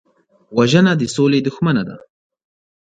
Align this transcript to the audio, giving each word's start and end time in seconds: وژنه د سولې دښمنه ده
وژنه 0.57 0.93
د 0.97 1.01
سولې 1.15 1.39
دښمنه 1.47 1.83
ده 1.89 1.95